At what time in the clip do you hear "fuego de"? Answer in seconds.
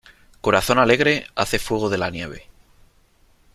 1.59-1.99